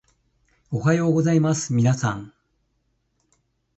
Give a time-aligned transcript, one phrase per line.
[0.71, 2.33] おはようございますみなさん